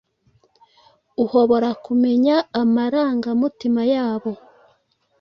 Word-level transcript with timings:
uhobora 1.23 1.69
kumenya 1.85 2.35
amarangamutima 2.61 3.81
yabo 3.93 4.31